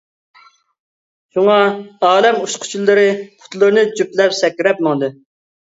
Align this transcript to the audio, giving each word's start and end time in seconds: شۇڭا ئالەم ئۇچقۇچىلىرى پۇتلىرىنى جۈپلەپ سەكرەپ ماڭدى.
شۇڭا 1.35 1.59
ئالەم 2.09 2.41
ئۇچقۇچىلىرى 2.47 3.07
پۇتلىرىنى 3.37 3.89
جۈپلەپ 3.99 4.39
سەكرەپ 4.45 4.87
ماڭدى. 4.91 5.15